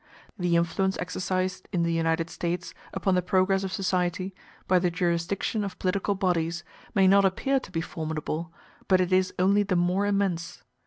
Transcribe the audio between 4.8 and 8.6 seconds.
jurisdiction of political bodies may not appear to be formidable,